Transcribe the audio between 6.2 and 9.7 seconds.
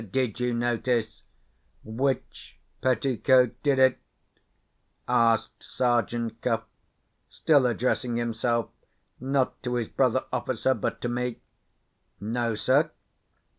Cuff, still addressing himself, not